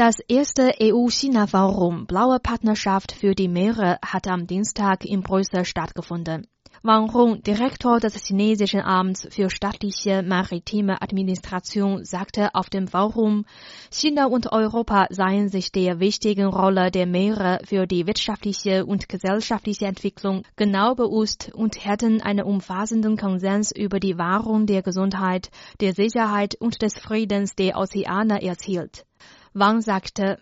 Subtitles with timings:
[0.00, 6.46] Das erste EU-China-Forum Blaue Partnerschaft für die Meere hat am Dienstag in Brüssel stattgefunden.
[6.82, 13.44] Wang Hong, Direktor des chinesischen Amts für staatliche maritime Administration, sagte auf dem Forum,
[13.90, 19.84] China und Europa seien sich der wichtigen Rolle der Meere für die wirtschaftliche und gesellschaftliche
[19.84, 25.50] Entwicklung genau bewusst und hätten einen umfassenden Konsens über die Wahrung der Gesundheit,
[25.82, 29.04] der Sicherheit und des Friedens der Ozeane erzielt.
[29.52, 30.38] Wang sagte,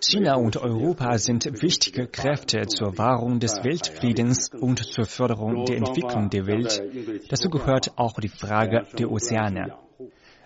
[0.00, 6.28] China und Europa sind wichtige Kräfte zur Wahrung des Weltfriedens und zur Förderung der Entwicklung
[6.28, 6.82] der Welt.
[7.30, 9.78] Dazu gehört auch die Frage der Ozeane.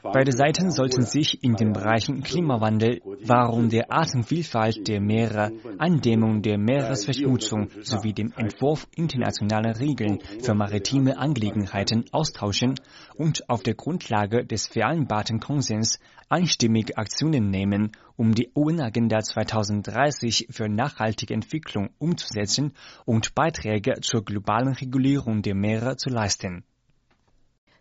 [0.03, 6.59] Beide Seiten sollten sich in den Bereichen Klimawandel, Wahrung der Artenvielfalt der Meere, Eindämmung der
[6.59, 12.75] Meeresverschmutzung sowie dem Entwurf internationaler Regeln für maritime Angelegenheiten austauschen
[13.15, 20.69] und auf der Grundlage des vereinbarten Konsens einstimmig Aktionen nehmen, um die UN-Agenda 2030 für
[20.69, 22.73] nachhaltige Entwicklung umzusetzen
[23.05, 26.65] und Beiträge zur globalen Regulierung der Meere zu leisten.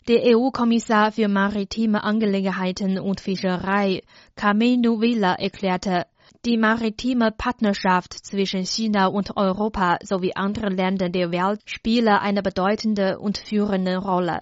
[0.07, 4.01] Der EU-Kommissar für maritime Angelegenheiten und Fischerei,
[4.35, 6.07] Carmenu Villa, erklärte,
[6.43, 13.19] die maritime Partnerschaft zwischen China und Europa sowie anderen Ländern der Welt spiele eine bedeutende
[13.19, 14.41] und führende Rolle.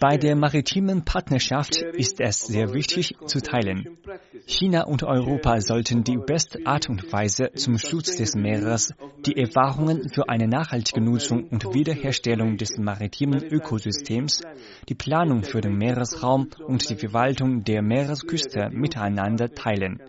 [0.00, 3.98] Bei der maritimen Partnerschaft ist es sehr wichtig zu teilen.
[4.46, 8.94] China und Europa sollten die beste Art und Weise zum Schutz des Meeres,
[9.26, 14.42] die Erfahrungen für eine nachhaltige Nutzung und Wiederherstellung des maritimen Ökosystems,
[14.88, 20.00] die Planung für den Meeresraum und die Verwaltung der Meeresküste miteinander teilen.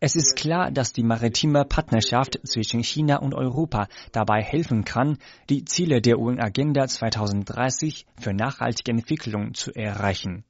[0.00, 5.64] Es ist klar, dass die maritime Partnerschaft zwischen China und Europa dabei helfen kann, die
[5.64, 10.44] Ziele der UN-Agenda 2030 für nachhaltige Entwicklung zu erreichen.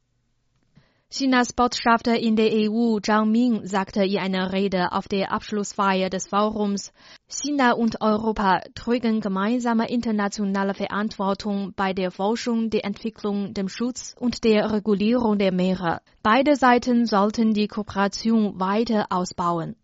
[1.17, 6.27] Chinas Botschafter in der EU Zhang Ming sagte in einer Rede auf der Abschlussfeier des
[6.27, 6.93] Forums,
[7.29, 14.43] China und Europa trügen gemeinsame internationale Verantwortung bei der Forschung, der Entwicklung, dem Schutz und
[14.43, 16.01] der Regulierung der Meere.
[16.25, 19.77] Beide Seiten sollten die Kooperation weiter ausbauen.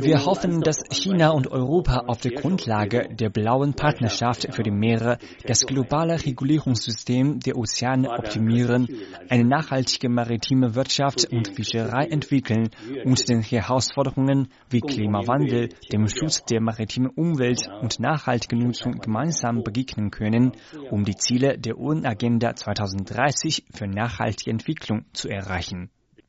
[0.00, 5.18] Wir hoffen, dass China und Europa auf der Grundlage der blauen Partnerschaft für die Meere
[5.46, 8.88] das globale Regulierungssystem der Ozeane optimieren,
[9.28, 12.70] eine nachhaltige maritime Wirtschaft und Fischerei entwickeln
[13.04, 20.10] und den Herausforderungen wie Klimawandel, dem Schutz der maritimen Umwelt und nachhaltige Nutzung gemeinsam begegnen
[20.10, 20.52] können,
[20.90, 25.90] um die Ziele der UN-Agenda 2030 für nachhaltige Entwicklung zu erreichen.